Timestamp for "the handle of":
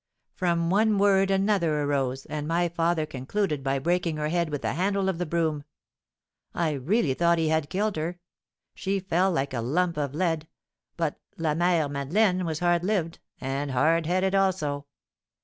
4.63-5.19